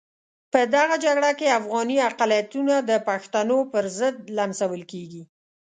په 0.51 0.59
دغه 0.75 0.95
جګړه 1.05 1.31
کې 1.39 1.55
افغاني 1.59 1.97
اقلیتونه 2.09 2.75
د 2.89 2.91
پښتنو 3.07 3.57
پرضد 3.73 4.15
لمسول 4.37 4.81
کېږي. 4.91 5.23